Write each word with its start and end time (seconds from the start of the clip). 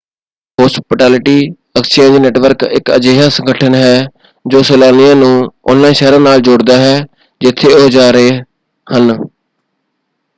Hospitality 0.57 1.33
exchange 1.77 2.15
network 2.17 2.63
ਇੱਕ 2.69 2.91
ਅਜਿਹਾ 2.95 3.27
ਸੰਗਠਨ 3.31 3.75
ਹੈ 3.75 4.07
ਜੋ 4.45 4.61
ਸੈਲਾਨੀਆਂ 4.63 5.15
ਨੂੰ 5.15 5.33
ਉਨ੍ਹਾਂ 5.71 5.91
ਸ਼ਹਿਰਾਂ 5.93 6.19
ਨਾਲ 6.19 6.41
ਜੋੜਦਾ 6.41 6.77
ਹੈ 6.77 6.97
ਜਿੱਥੇ 7.41 7.73
ਉਹ 7.73 7.89
ਜਾ 7.89 8.09
ਰਹੇ 8.11 8.31
ਹਨ। 8.87 9.15